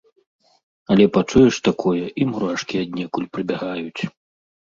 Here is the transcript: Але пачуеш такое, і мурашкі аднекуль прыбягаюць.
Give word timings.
Але 0.95 1.05
пачуеш 1.17 1.55
такое, 1.67 2.05
і 2.25 2.27
мурашкі 2.31 2.75
аднекуль 2.85 3.29
прыбягаюць. 3.37 4.01